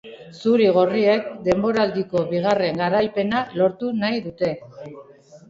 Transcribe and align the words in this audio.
Zuri-gorriek 0.43 1.27
denboraldiko 1.47 2.23
bigarren 2.31 2.81
garaipena 2.85 3.43
lortu 3.61 3.93
nahi 4.01 4.27
dute. 4.27 4.53